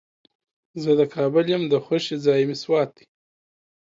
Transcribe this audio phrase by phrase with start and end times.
[0.81, 3.05] زه د کابل یم، د خوښې ځای مې سوات دی.